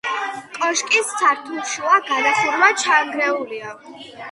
კოშკის 0.53 1.11
სართულშუა 1.19 2.01
გადახურვა 2.09 2.73
ჩანგრეულია. 2.87 3.79